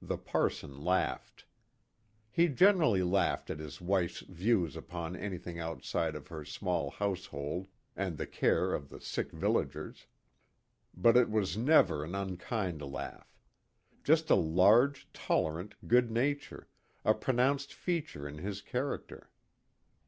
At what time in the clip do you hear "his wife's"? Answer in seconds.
3.60-4.18